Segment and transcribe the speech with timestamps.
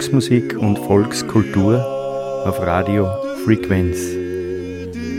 [0.00, 1.76] Volksmusik und Volkskultur
[2.46, 3.06] auf Radio
[3.44, 3.98] Frequenz.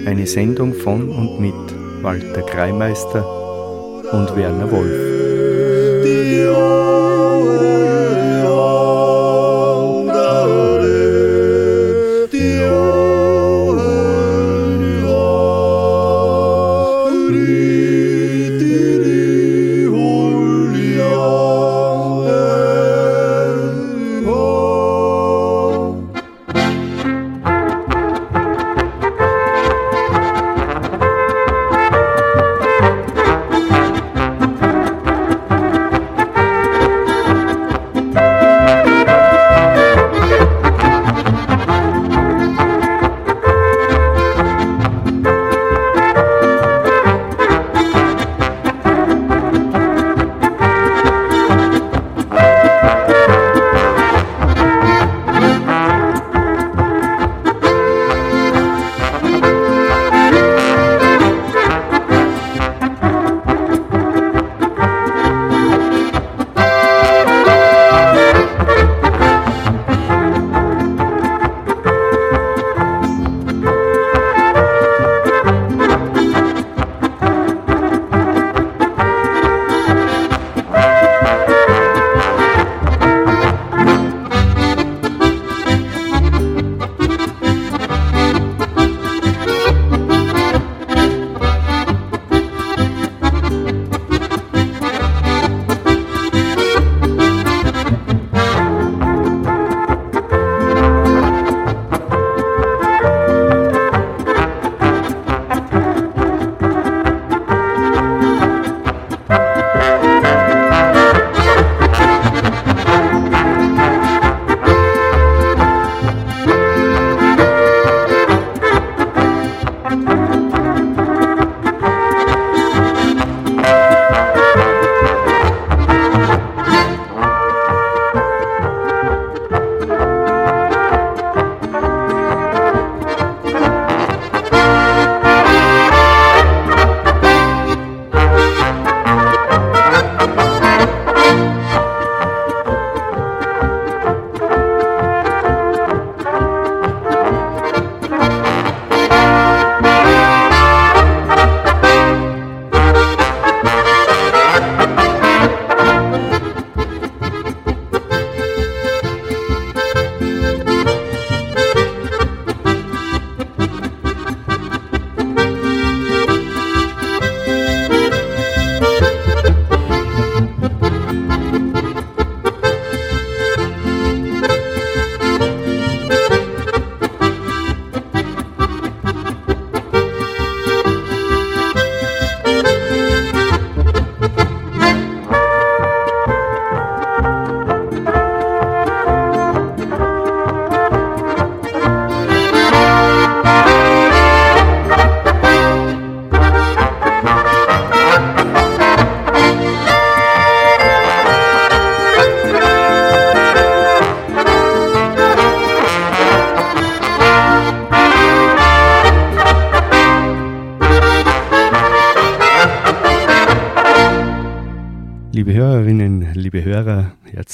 [0.07, 1.53] Eine Sendung von und mit
[2.01, 3.23] Walter Kreimeister
[4.11, 5.30] und Werner Wolf.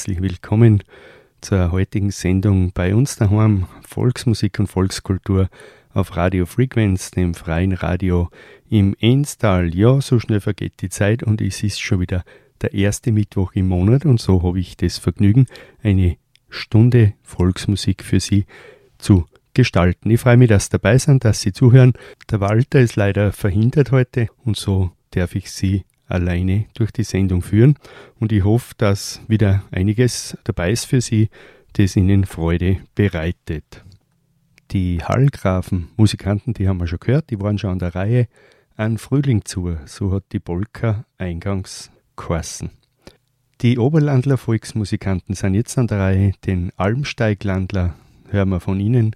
[0.08, 0.84] Herzlich willkommen
[1.42, 5.50] zur heutigen Sendung bei uns daheim Volksmusik und Volkskultur
[5.94, 8.30] auf Radio Frequenz, dem freien Radio
[8.70, 9.76] im Enstal.
[9.76, 12.24] Ja, so schnell vergeht die Zeit und es ist schon wieder
[12.62, 15.46] der erste Mittwoch im Monat und so habe ich das Vergnügen,
[15.84, 16.16] eine
[16.48, 18.46] Stunde Volksmusik für Sie
[19.00, 20.10] zu gestalten.
[20.10, 21.92] Ich freue mich, dass Sie dabei sind, dass Sie zuhören.
[22.32, 27.42] Der Walter ist leider verhindert heute und so darf ich Sie alleine durch die Sendung
[27.42, 27.76] führen
[28.20, 31.30] und ich hoffe, dass wieder einiges dabei ist für Sie,
[31.74, 33.84] das Ihnen Freude bereitet.
[34.72, 38.28] Die Hallgrafen Musikanten, die haben wir schon gehört, die waren schon an der Reihe
[38.76, 42.70] an Frühling zu, so hat die Polka eingangs geheißen.
[43.62, 47.96] Die Oberlandler Volksmusikanten sind jetzt an der Reihe, den Almsteiglandler
[48.30, 49.16] hören wir von ihnen.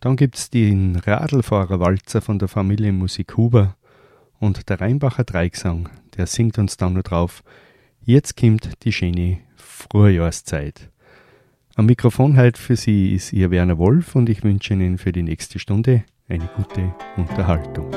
[0.00, 3.76] Dann gibt es den Radlfahrerwalzer von der Familie Musik Huber
[4.38, 7.42] und der Rheinbacher Dreigesang, der singt uns dann nur drauf.
[8.02, 10.90] Jetzt kommt die schöne Frühjahrszeit.
[11.76, 15.22] Am Mikrofon heute für Sie ist Ihr Werner Wolf und ich wünsche Ihnen für die
[15.22, 17.90] nächste Stunde eine gute Unterhaltung.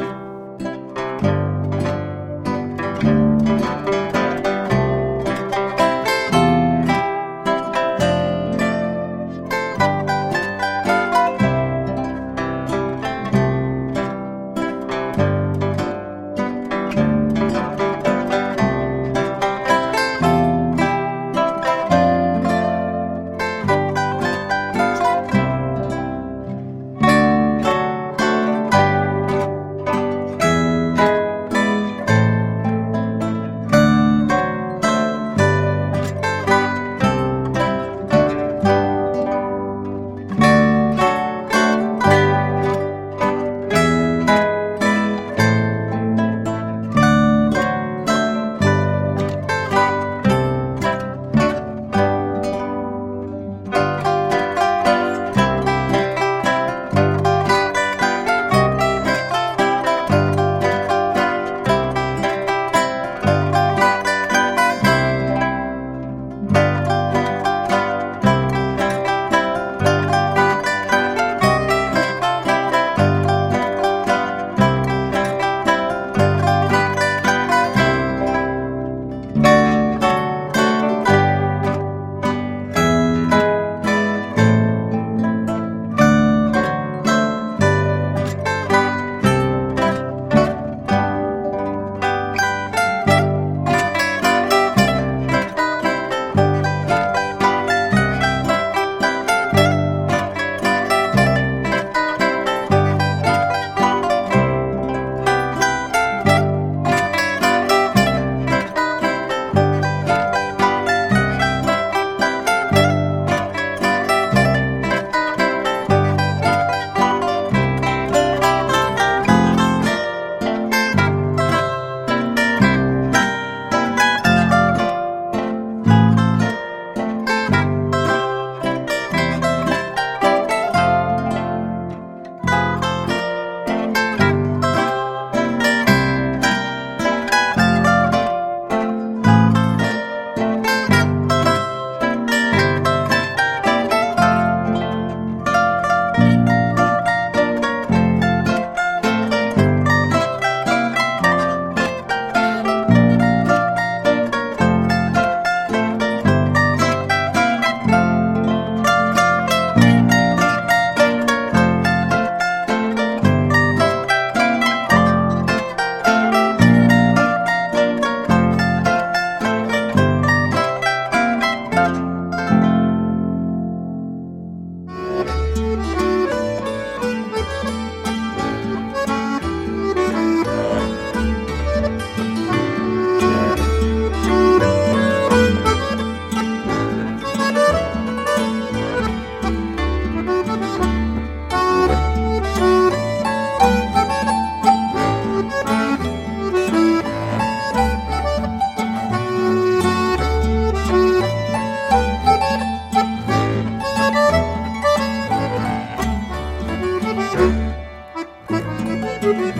[209.27, 209.57] Thank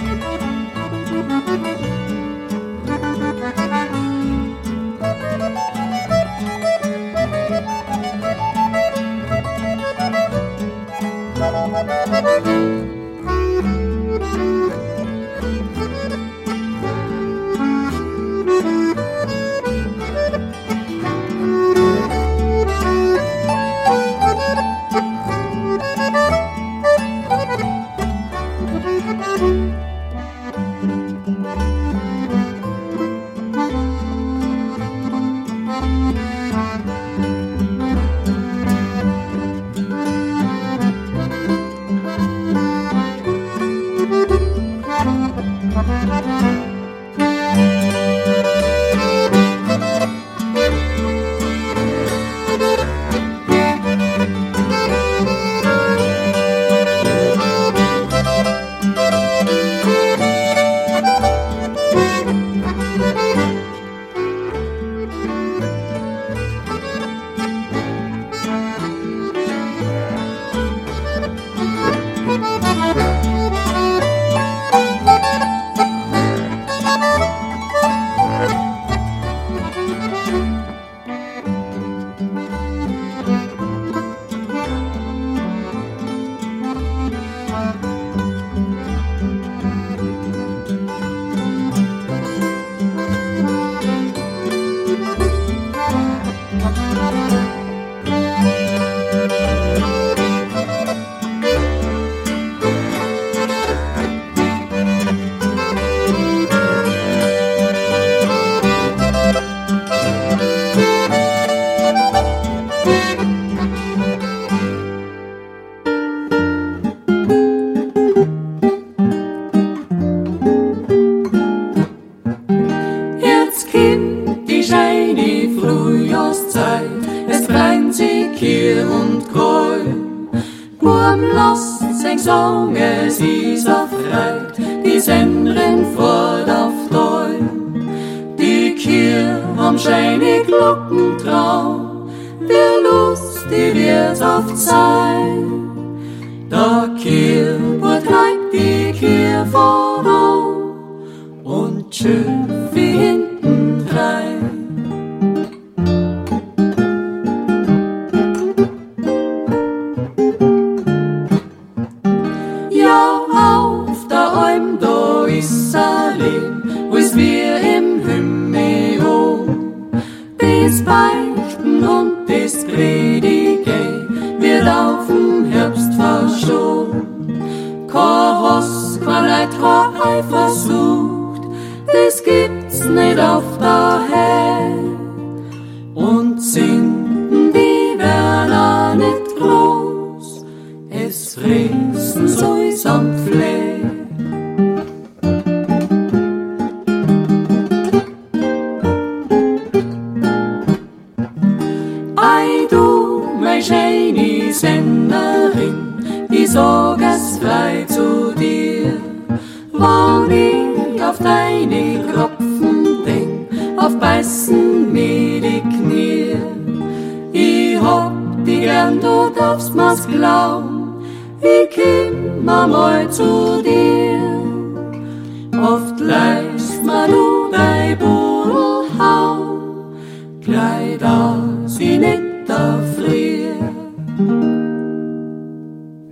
[0.00, 0.07] you.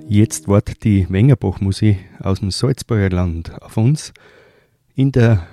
[0.09, 4.13] Jetzt wartet die Wengerbach-Musik aus dem Salzburger Land auf uns.
[4.95, 5.47] In der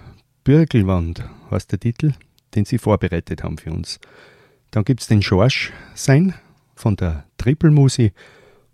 [0.44, 2.12] Bürgelwand heißt der Titel,
[2.56, 4.02] den sie vorbereitet haben für uns.
[4.72, 6.34] Dann gibt es den Schorsch sein
[6.84, 8.14] von der Trippelmusik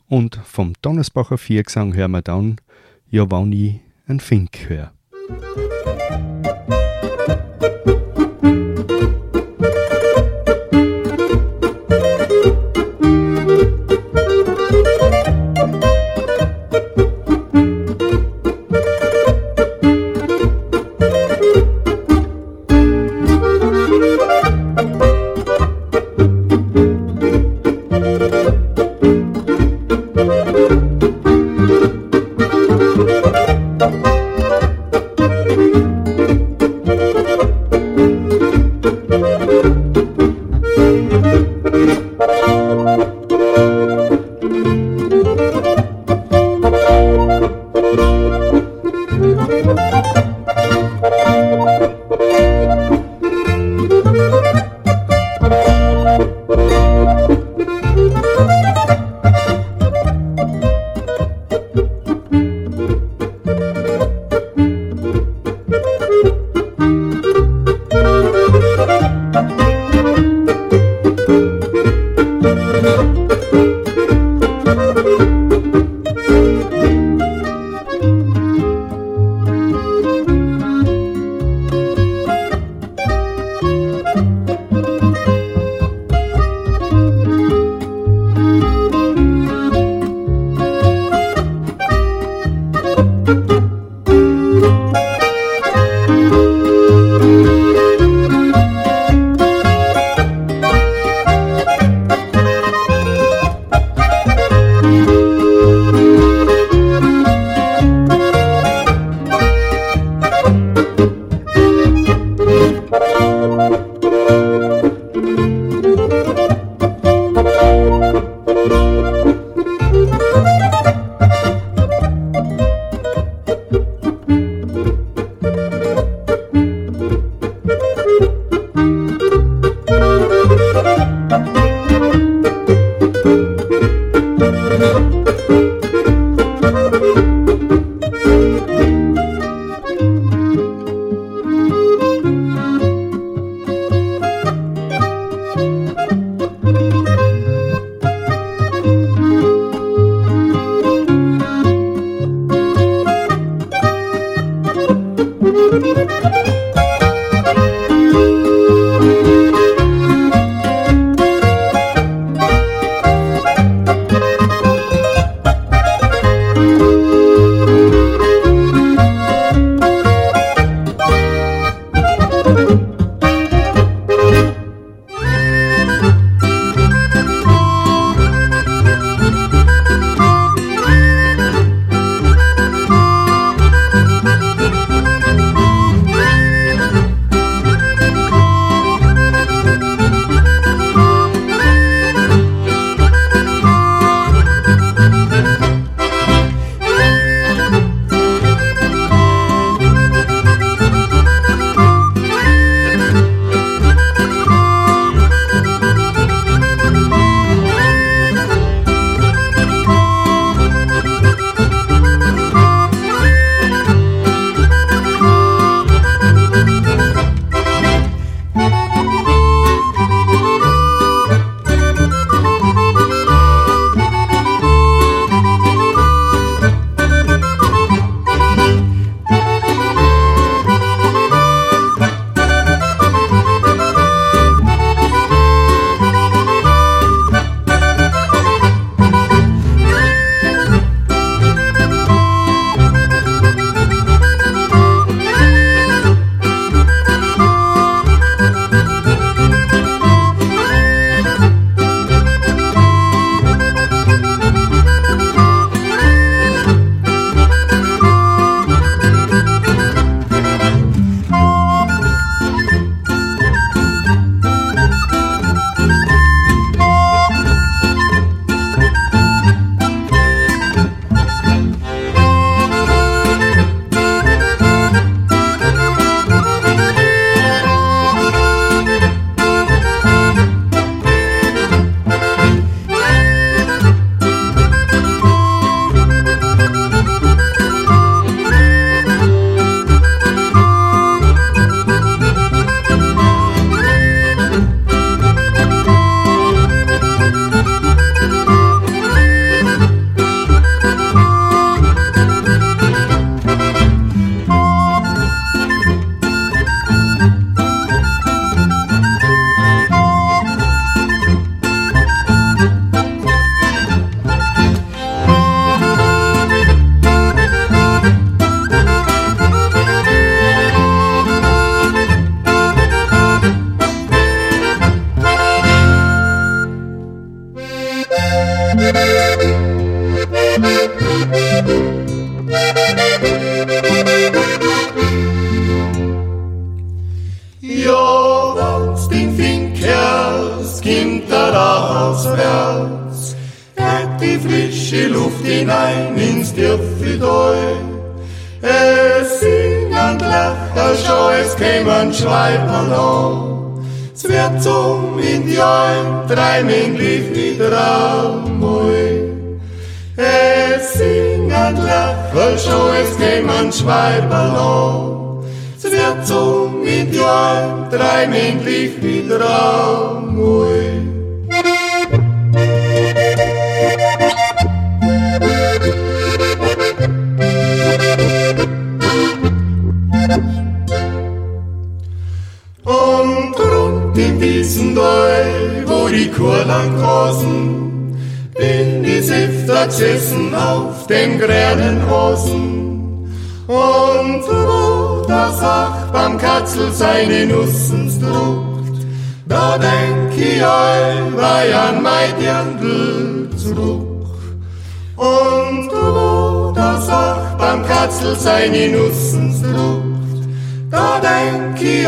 [0.07, 2.55] und vom Donnersbacher Viergesang hören wir dann,
[3.07, 4.91] ja, wann ich ein Fink höre.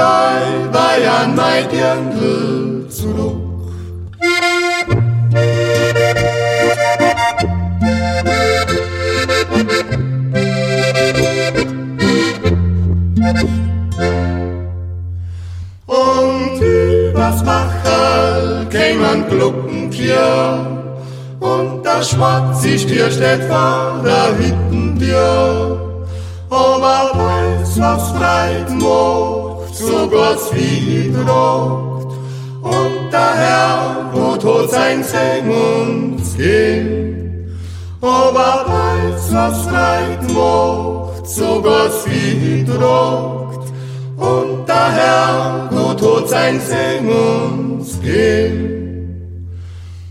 [0.02, 3.38] Allweil an mein Dirndl zurück.
[15.86, 20.66] Und übers Bachal kämen Gluckentier
[21.40, 26.08] und das schwarze Stier steht vor der Hüttentür.
[26.50, 32.14] Aber weiß, Freit macht, so Gott's wie tragt.
[32.62, 37.58] Und der Herr, wo tot sein Segen uns gehen.
[38.02, 38.66] Aber
[39.64, 43.68] Freit macht, so Gott's wie tragt.
[44.18, 48.82] Und der Herr, wo tot sein Segen uns gehen.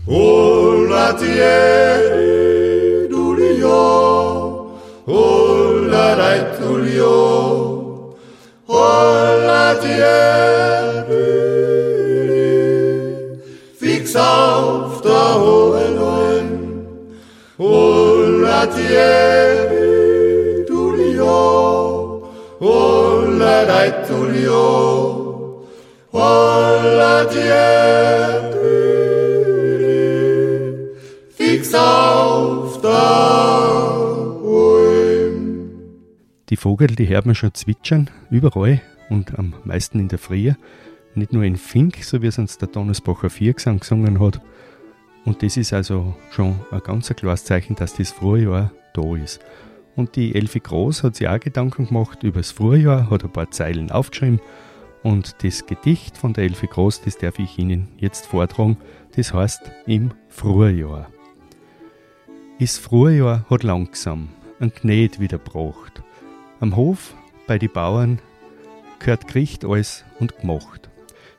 [0.07, 7.30] Ola tieri dulio, ola dai tulio,
[8.81, 11.21] por la tierra.
[13.81, 16.51] Fix auf der hohen Holm,
[17.59, 18.73] all that
[23.69, 24.69] I holla
[26.13, 28.51] all that I tieri.
[31.37, 32.10] Fix auf
[36.51, 40.51] Die Vogel, die hört man schon zwitschern, überall und am meisten in der Früh.
[41.15, 44.41] Nicht nur in Fink, so wie es uns der Donnersbacher Viergesang gesungen hat.
[45.23, 49.39] Und das ist also schon ein ganz klares Zeichen, dass das Frühjahr da ist.
[49.95, 53.49] Und die Elfi Groß hat sich auch Gedanken gemacht über das Frühjahr, hat ein paar
[53.51, 54.41] Zeilen aufgeschrieben.
[55.03, 58.75] Und das Gedicht von der Elfi Groß, das darf ich Ihnen jetzt vortragen.
[59.15, 61.07] Das heißt im Frühjahr.
[62.59, 64.27] Das Frühjahr hat langsam
[64.59, 66.03] ein Gnäd wiederbracht.
[66.61, 67.15] Am Hof
[67.47, 68.21] bei die Bauern
[68.99, 70.91] gehört Gericht alles und gemacht.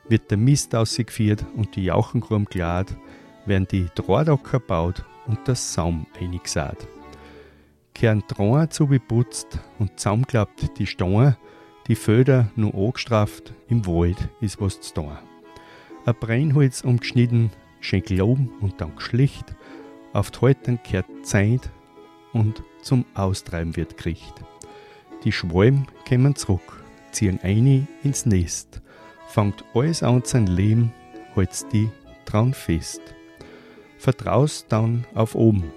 [0.09, 2.93] Wird der Mist ausgeführt und die Jauchenkrumm glad,
[3.45, 6.75] werden die Dradocker baut und das Saum eingesät.
[7.95, 11.37] Kehren Drohen zubeputzt und zusammenklappt die Steine,
[11.87, 15.17] die Föder nur angestrafft, im Wald ist was zu tun.
[16.05, 19.55] Ein Brennholz umgeschnitten, schön geloben und dann geschlicht,
[20.11, 21.69] auf die Haltern kehrt Zeit
[22.33, 24.33] und zum Austreiben wird kriegt.
[25.23, 28.81] Die Schwalben kommen zurück, ziehen ein ins Nest,
[29.27, 30.93] fangt alles an sein Leben,
[31.35, 31.89] halt's die
[32.25, 33.01] dran fest.
[33.97, 35.71] Vertraust dann auf oben,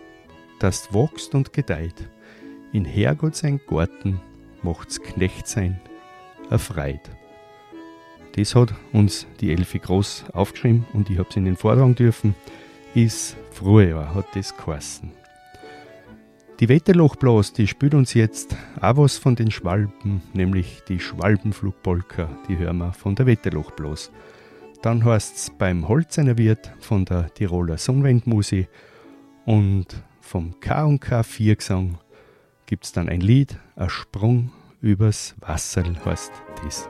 [0.59, 2.09] das wächst und gedeiht.
[2.73, 4.21] In Herrgott sein Garten
[4.63, 5.81] macht's Knecht sein
[6.51, 7.11] erfreit.
[8.37, 12.35] Das hat uns die Elfi Groß aufgeschrieben und ich habe es Ihnen vortragen dürfen.
[12.95, 15.11] Ist Frühjahr, hat das geheißen.
[16.59, 22.57] Die Wetterlochblas, die spielt uns jetzt auch was von den Schwalben, nämlich die Schwalbenflugpolka, die
[22.57, 24.11] hören wir von der Wetterlochblas.
[24.81, 28.71] Dann heißt es beim Holzener Wirt von der Tiroler Sonnenwendmusik
[29.45, 31.99] und vom K&K Viergesang
[32.65, 36.33] gibt es dann ein Lied, ein Sprung übers Wasserl heißt
[36.65, 36.89] das.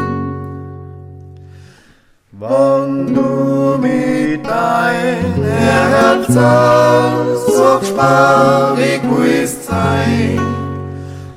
[2.40, 10.38] Wann du mit deinem Herz aus sparig willst sein,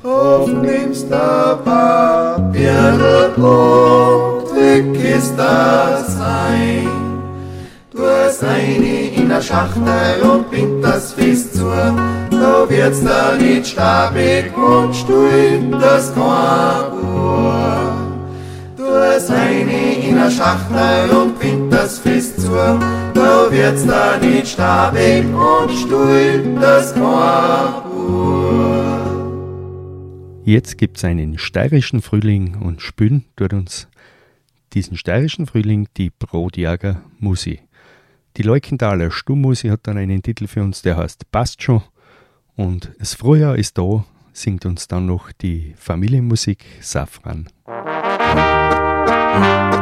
[0.04, 2.94] oft nimmst du Papier
[3.36, 6.88] und weg ist das ein,
[7.90, 8.91] du hast eine
[9.42, 11.66] Schachtel und bind das Fest zu.
[12.30, 16.92] Da wird's dann nicht stabig und stuhl das Korb.
[18.76, 22.52] Du es eine in der Schachtel und bind das Fest zu.
[22.52, 27.86] Da wird's dann nicht stabig und stuhl das Korb.
[30.44, 33.88] Jetzt gibt's einen steirischen Frühling und spülen tut uns
[34.72, 37.60] diesen steirischen Frühling die Brotjager Musi.
[38.36, 41.82] Die Leukenthaler Stummmusi hat dann einen Titel für uns, der heißt Passt schon.
[42.56, 47.48] Und das Frühjahr ist da, singt uns dann noch die Familienmusik Safran.
[47.66, 49.81] Musik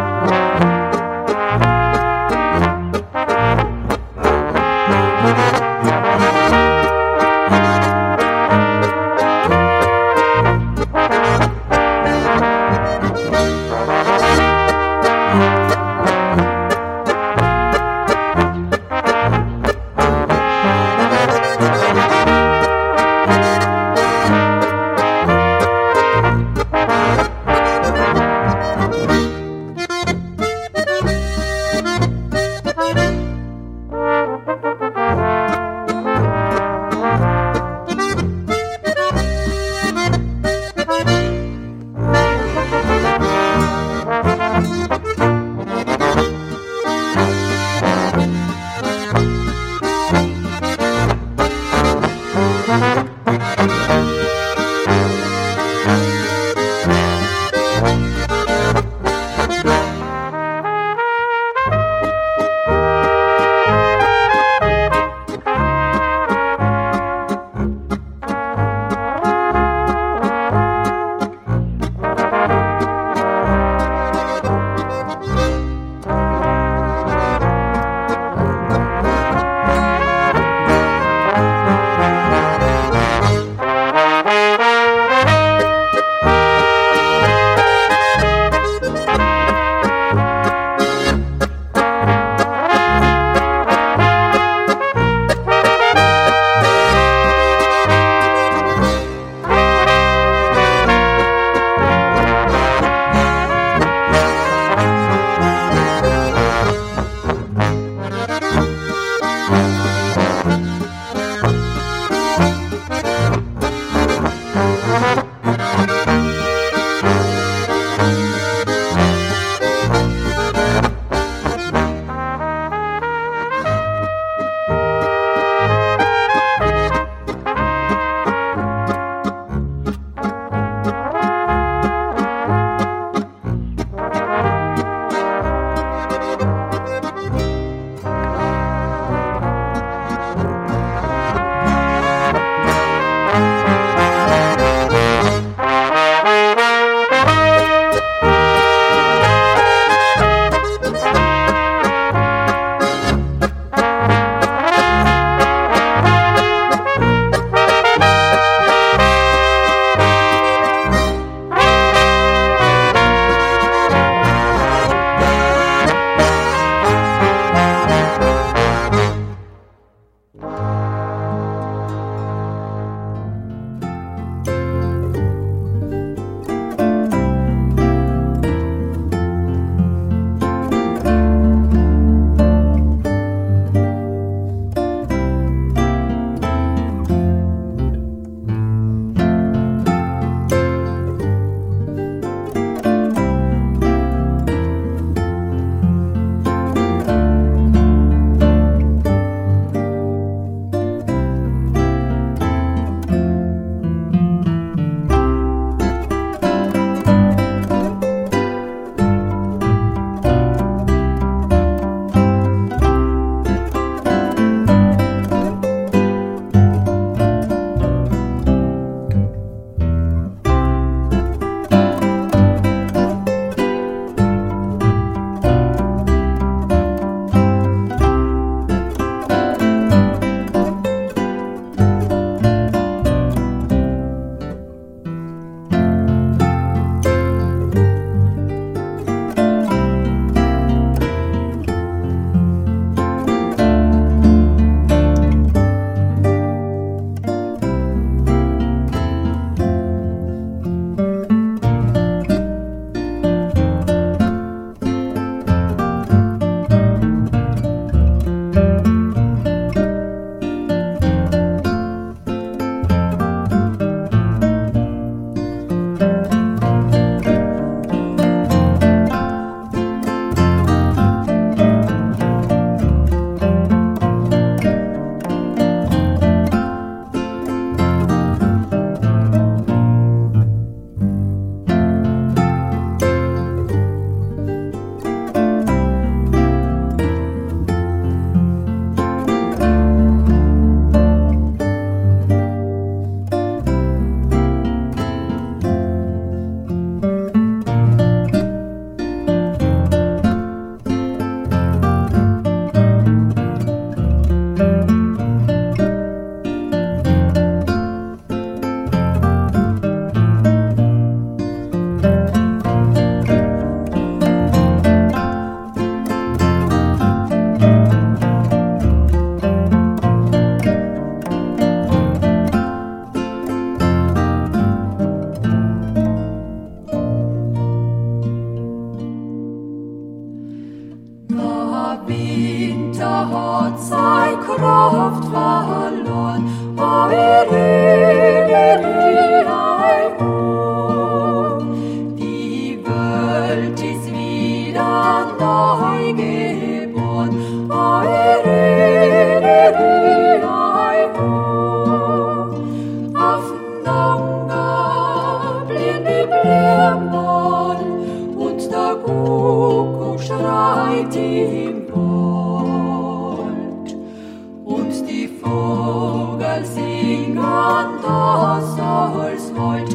[369.48, 369.89] Lord.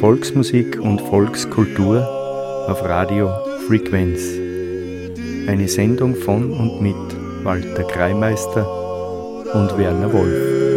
[0.00, 2.04] Volksmusik und Volkskultur
[2.68, 3.30] auf Radio
[3.68, 4.20] Frequenz.
[5.46, 6.96] Eine Sendung von und mit
[7.44, 8.66] Walter Kreimeister
[9.54, 10.67] und Werner Wolf.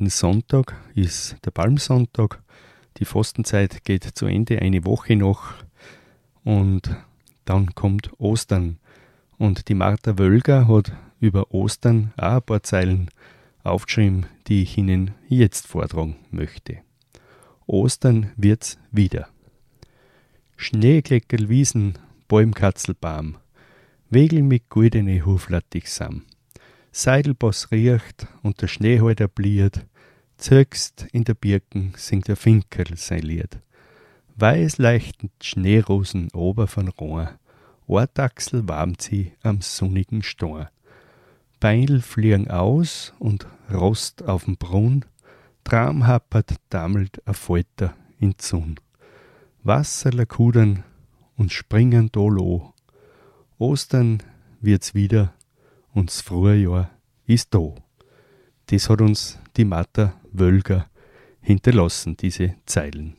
[0.00, 2.42] Kommenden Sonntag ist der Palmsonntag.
[2.96, 5.52] Die Fastenzeit geht zu Ende, eine Woche noch.
[6.42, 6.96] Und
[7.44, 8.78] dann kommt Ostern.
[9.36, 13.10] Und die Martha Wölger hat über Ostern auch ein paar Zeilen
[13.62, 16.78] aufgeschrieben, die ich Ihnen jetzt vortragen möchte.
[17.66, 19.28] Ostern wird's wieder.
[20.56, 23.36] Schneekleckerl Wiesen, Bäumkatzelbaum,
[24.08, 26.22] Wegel mit goldene Huflattig sam.
[26.90, 29.84] Seidelboss riecht und der Schneehalter bliert,
[30.40, 33.60] zirkst in der Birken singt der Finkel sein Lied.
[34.36, 37.38] Weiß leichten Schneerosen ober von Rohr,
[37.86, 40.70] Ohrtachsel warmt sie am sonnigen Stor.
[41.58, 45.04] Beinl fliegen aus und Rost auf'm Brunn,
[45.64, 48.76] Tram happert, dammelt a Falter in Zunn.
[49.62, 50.84] Wasserler kudern
[51.36, 52.72] und springen do lo.
[53.58, 54.22] Ostern
[54.60, 55.34] wird's wieder
[55.92, 56.90] und das Frühjahr
[57.26, 57.74] ist da.
[58.66, 60.86] Das hat uns die Martha Wölger
[61.40, 63.16] hinterlassen, diese Zeilen.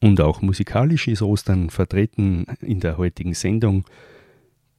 [0.00, 3.84] Und auch musikalisch ist Ostern vertreten in der heutigen Sendung.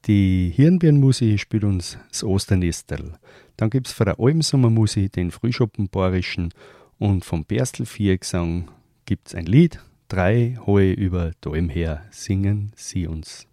[0.06, 3.18] Die Hirnbeerenmusik spielt uns das Osternesterl.
[3.56, 6.52] Dann gibt es von der Almsommermusik den Frühschoppenborischen
[6.98, 8.68] und vom Berstelviergesang
[9.04, 9.78] gibt es ein Lied.
[10.08, 13.46] Drei hohe über Däum her singen sie uns.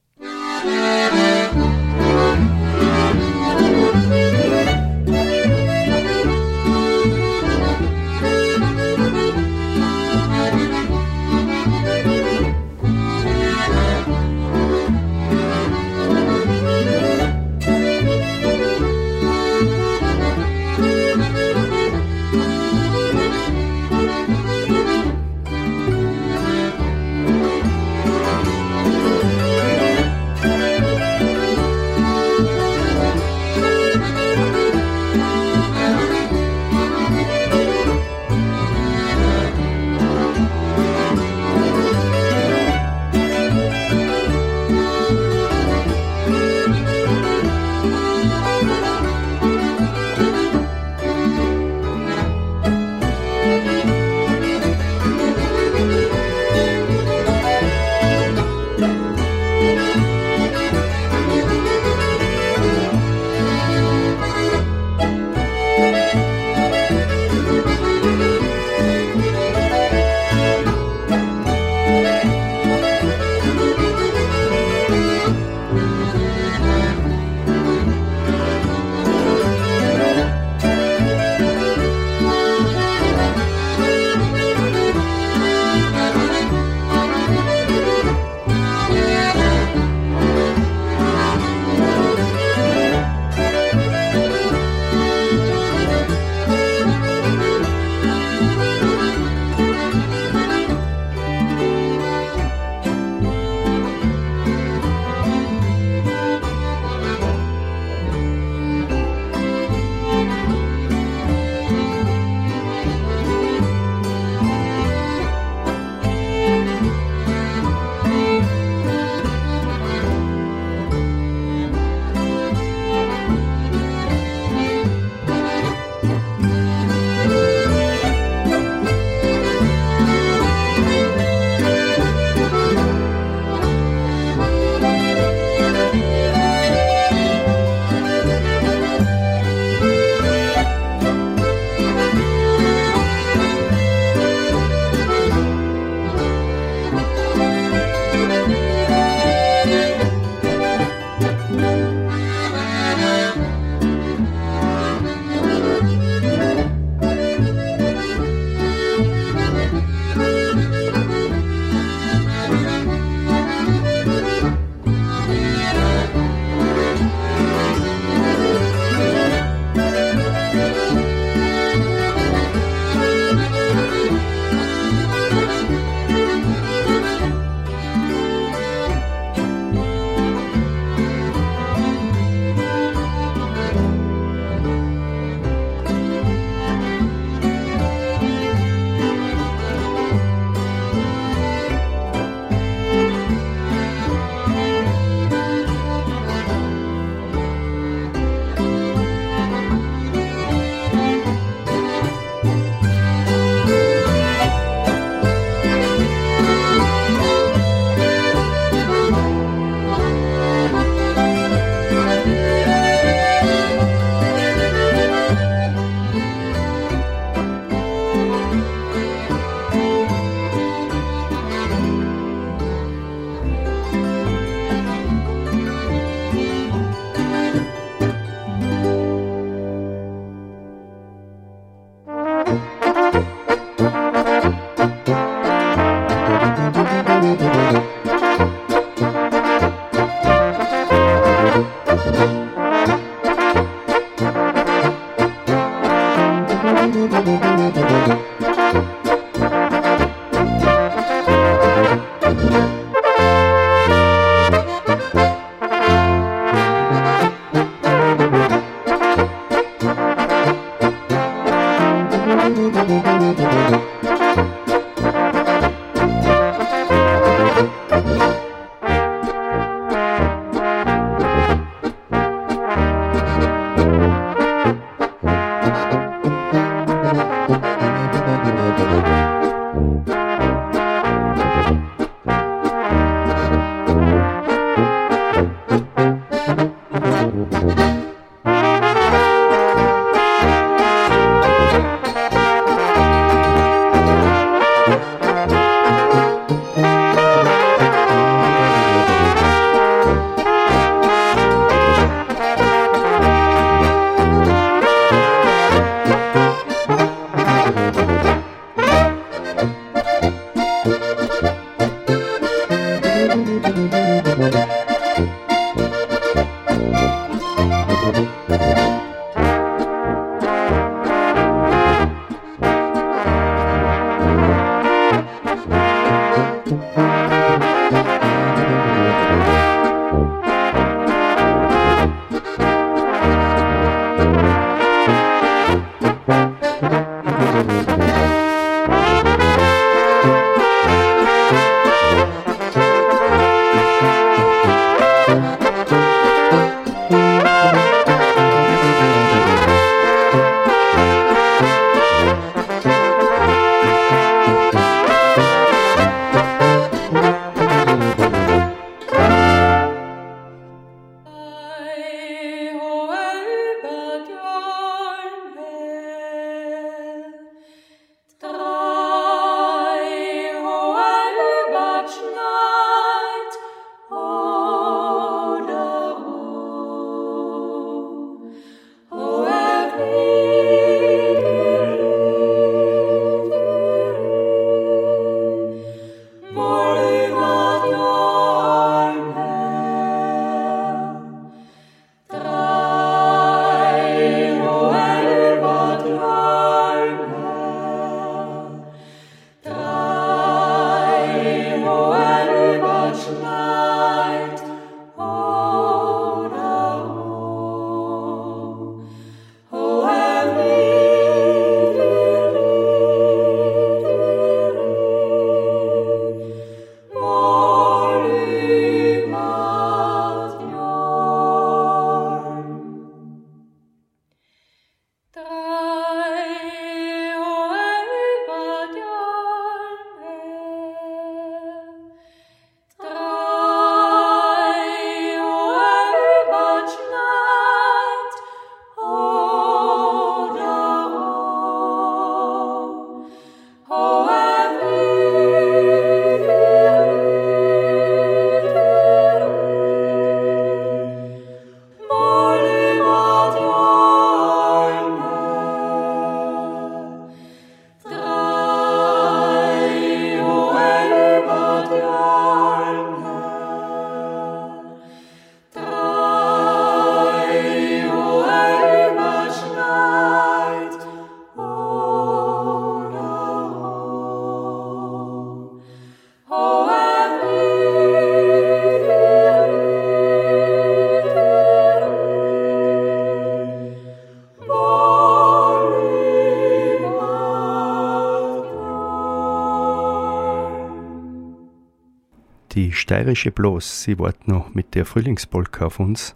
[493.10, 496.36] Steirische bloß, sie wartet noch mit der Frühlingspolka auf uns.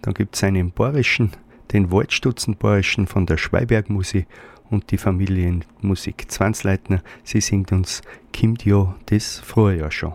[0.00, 1.32] Dann gibt es einen Borischen,
[1.70, 4.26] den Waldstutzenborischen von der Schweibergmusik
[4.70, 7.02] und die Familienmusik Zwanzleitner.
[7.24, 8.00] Sie singt uns
[8.32, 10.14] Kimmt ja das Frühjahr schon.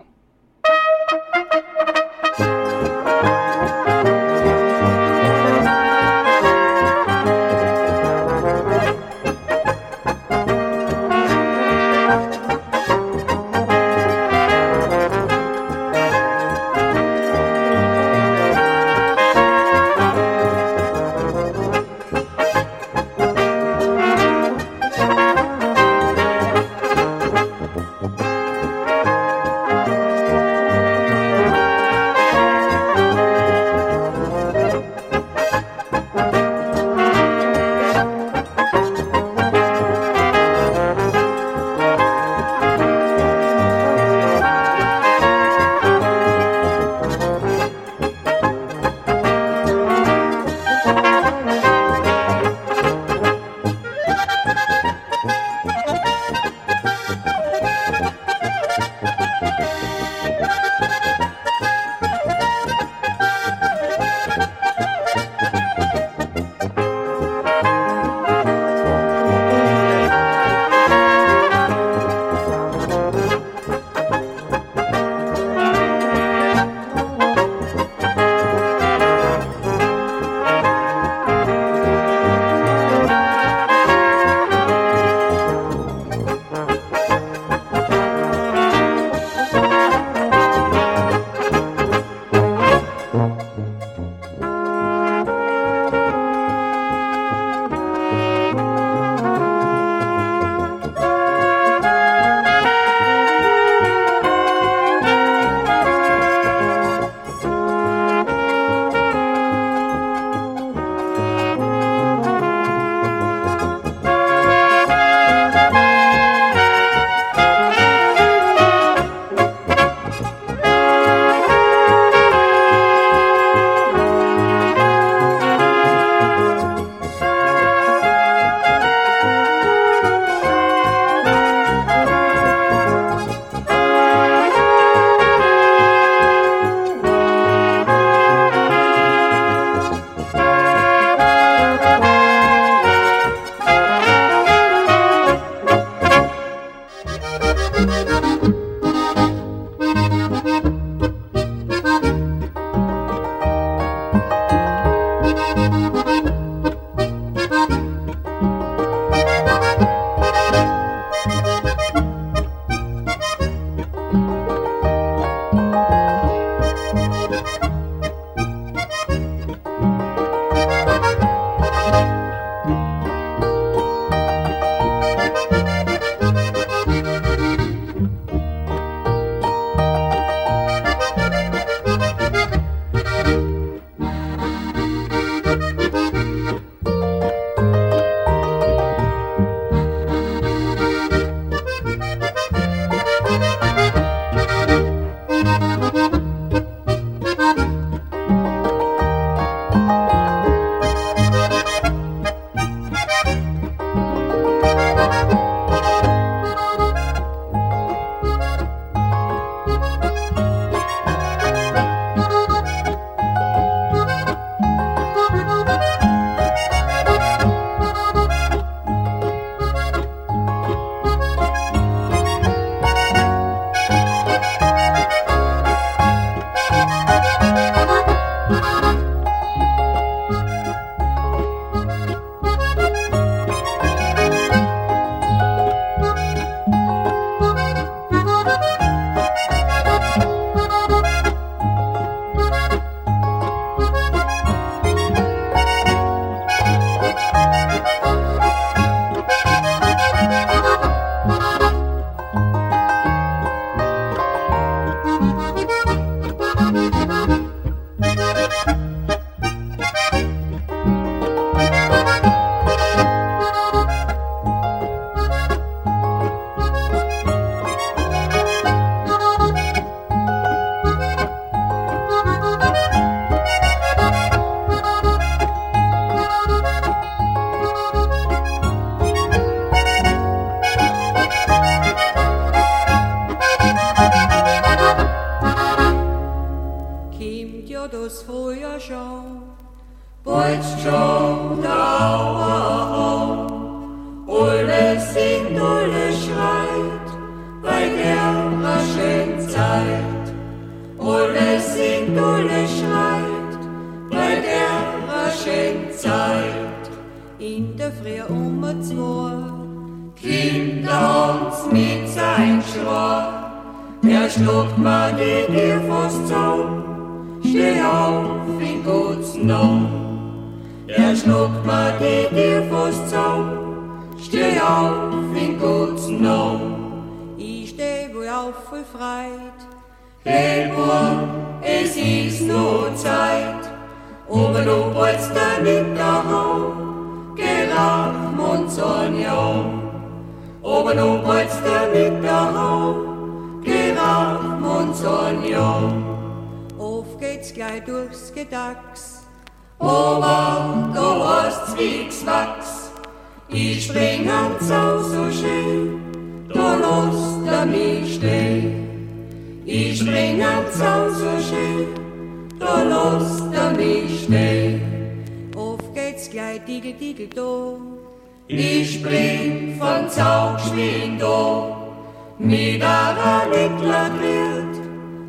[372.40, 374.76] Nickler kriert,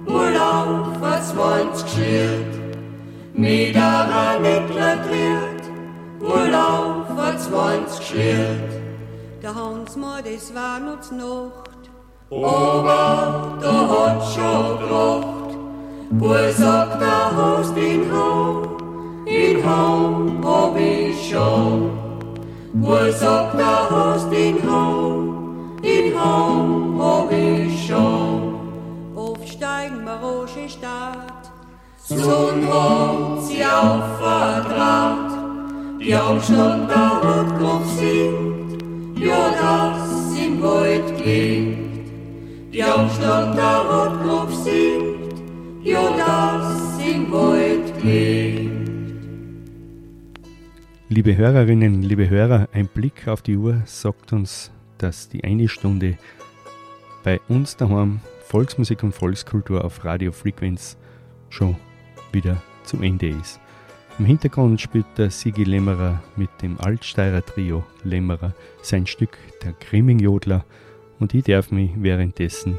[0.07, 2.55] Urlaub was wollt geschliert.
[3.35, 5.65] Mit einer Nickler kriert,
[6.21, 8.71] Urlaub was wollt geschliert.
[9.43, 11.91] Der Hans mal, das war uns Nacht.
[12.31, 15.57] Aber da hat schon gebracht.
[16.13, 18.63] Wo sagt der hast ihn Hau,
[19.27, 21.91] in Hau hab ich schon.
[22.75, 25.40] Wo sagt der hast ihn Hau,
[25.83, 28.59] in Hau hab ich schon.
[29.15, 31.51] Aufsteigen wir Roche Stadt,
[31.97, 35.31] Sonn hat sie auf Vertraut.
[36.01, 38.83] Die Aufstand der Rotkopf singt,
[39.19, 42.09] ja das im Wald klingt.
[42.73, 45.35] Die Aufstand der Rotkopf singt,
[45.83, 48.71] ja das im Wald klingt.
[51.09, 54.71] Liebe Hörerinnen, liebe Hörer, ein Blick auf die Uhr sagt uns,
[55.03, 56.19] dass die eine Stunde
[57.25, 60.97] bei uns daheim Volksmusik und Volkskultur auf Radio Frequenz
[61.49, 61.77] schon
[62.33, 63.61] wieder zum Ende ist.
[64.19, 70.65] Im Hintergrund spielt der Sigi Lämmerer mit dem Altsteirer Trio Lämmerer sein Stück Der Grimmingjodler
[71.19, 72.79] und ich darf mich währenddessen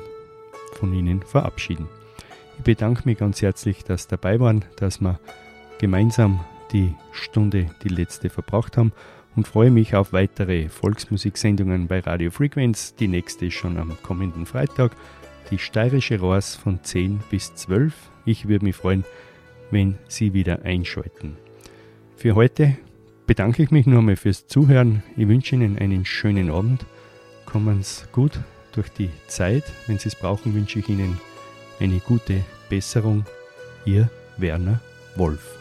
[0.74, 1.88] von Ihnen verabschieden.
[2.58, 5.20] Ich bedanke mich ganz herzlich, dass Sie dabei waren, dass wir
[5.80, 6.42] gemeinsam
[6.72, 8.94] die Stunde, die letzte, verbracht haben
[9.36, 12.96] und freue mich auf weitere Volksmusiksendungen bei Radio Frequenz.
[12.96, 14.92] Die nächste schon am kommenden Freitag.
[15.50, 17.94] Die steirische Rohrs von 10 bis 12.
[18.26, 19.04] Ich würde mich freuen,
[19.70, 21.38] wenn Sie wieder einschalten.
[22.16, 22.78] Für heute
[23.26, 25.04] bedanke ich mich einmal fürs Zuhören.
[25.18, 26.86] Ich wünsche Ihnen einen schönen Abend.
[27.46, 28.40] Kommen Sie gut
[28.74, 29.64] durch die Zeit.
[29.88, 31.18] Wenn Sie es brauchen, wünsche ich Ihnen
[31.80, 33.26] eine gute Besserung.
[33.86, 34.80] Ihr Werner
[35.16, 35.61] Wolf.